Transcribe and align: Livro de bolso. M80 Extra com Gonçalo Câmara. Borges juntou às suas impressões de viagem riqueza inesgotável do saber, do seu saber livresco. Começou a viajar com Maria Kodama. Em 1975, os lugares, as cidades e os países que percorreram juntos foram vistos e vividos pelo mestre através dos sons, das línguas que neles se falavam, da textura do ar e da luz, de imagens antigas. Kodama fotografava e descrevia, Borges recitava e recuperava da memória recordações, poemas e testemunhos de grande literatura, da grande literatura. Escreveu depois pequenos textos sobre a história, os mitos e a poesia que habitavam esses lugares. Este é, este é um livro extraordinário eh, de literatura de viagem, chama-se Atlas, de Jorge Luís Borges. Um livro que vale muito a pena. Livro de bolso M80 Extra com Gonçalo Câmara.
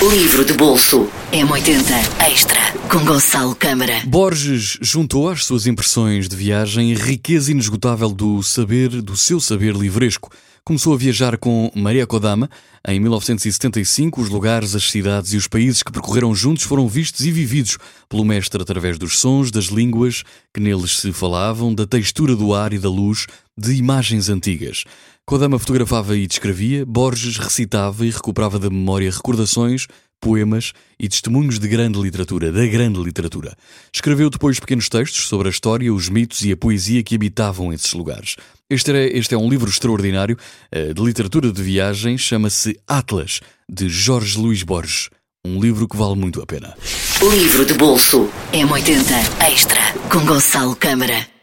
Livro 0.00 0.44
de 0.44 0.52
bolso. 0.52 1.08
M80 1.32 2.28
Extra 2.28 2.60
com 2.96 3.04
Gonçalo 3.04 3.54
Câmara. 3.54 4.00
Borges 4.06 4.78
juntou 4.80 5.28
às 5.28 5.44
suas 5.44 5.66
impressões 5.66 6.30
de 6.30 6.34
viagem 6.34 6.94
riqueza 6.94 7.50
inesgotável 7.50 8.08
do 8.08 8.42
saber, 8.42 8.88
do 9.02 9.14
seu 9.14 9.38
saber 9.38 9.74
livresco. 9.74 10.30
Começou 10.64 10.94
a 10.94 10.96
viajar 10.96 11.36
com 11.36 11.70
Maria 11.74 12.06
Kodama. 12.06 12.48
Em 12.88 12.98
1975, 12.98 14.22
os 14.22 14.30
lugares, 14.30 14.74
as 14.74 14.90
cidades 14.90 15.34
e 15.34 15.36
os 15.36 15.46
países 15.46 15.82
que 15.82 15.92
percorreram 15.92 16.34
juntos 16.34 16.64
foram 16.64 16.88
vistos 16.88 17.26
e 17.26 17.30
vividos 17.30 17.76
pelo 18.08 18.24
mestre 18.24 18.62
através 18.62 18.98
dos 18.98 19.18
sons, 19.18 19.50
das 19.50 19.66
línguas 19.66 20.24
que 20.54 20.60
neles 20.60 20.98
se 20.98 21.12
falavam, 21.12 21.74
da 21.74 21.86
textura 21.86 22.34
do 22.34 22.54
ar 22.54 22.72
e 22.72 22.78
da 22.78 22.88
luz, 22.88 23.26
de 23.58 23.74
imagens 23.74 24.30
antigas. 24.30 24.84
Kodama 25.26 25.58
fotografava 25.58 26.16
e 26.16 26.26
descrevia, 26.26 26.86
Borges 26.86 27.36
recitava 27.36 28.06
e 28.06 28.10
recuperava 28.10 28.58
da 28.58 28.70
memória 28.70 29.10
recordações, 29.10 29.86
poemas 30.26 30.72
e 30.98 31.08
testemunhos 31.08 31.56
de 31.56 31.68
grande 31.68 32.00
literatura, 32.00 32.50
da 32.50 32.66
grande 32.66 33.00
literatura. 33.00 33.56
Escreveu 33.94 34.28
depois 34.28 34.58
pequenos 34.58 34.88
textos 34.88 35.28
sobre 35.28 35.46
a 35.46 35.50
história, 35.52 35.94
os 35.94 36.08
mitos 36.08 36.44
e 36.44 36.50
a 36.50 36.56
poesia 36.56 37.00
que 37.04 37.14
habitavam 37.14 37.72
esses 37.72 37.92
lugares. 37.92 38.34
Este 38.68 38.90
é, 38.90 39.16
este 39.16 39.36
é 39.36 39.38
um 39.38 39.48
livro 39.48 39.70
extraordinário 39.70 40.36
eh, 40.72 40.92
de 40.92 41.00
literatura 41.00 41.52
de 41.52 41.62
viagem, 41.62 42.18
chama-se 42.18 42.76
Atlas, 42.88 43.38
de 43.70 43.88
Jorge 43.88 44.36
Luís 44.36 44.64
Borges. 44.64 45.10
Um 45.46 45.60
livro 45.60 45.86
que 45.86 45.96
vale 45.96 46.16
muito 46.16 46.42
a 46.42 46.46
pena. 46.46 46.76
Livro 47.22 47.64
de 47.64 47.74
bolso 47.74 48.28
M80 48.52 49.48
Extra 49.48 49.80
com 50.10 50.26
Gonçalo 50.26 50.74
Câmara. 50.74 51.35